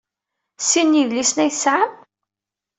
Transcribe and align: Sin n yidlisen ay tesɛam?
Sin 0.69 0.87
n 0.91 0.97
yidlisen 0.97 1.43
ay 1.43 1.51
tesɛam? 1.53 1.91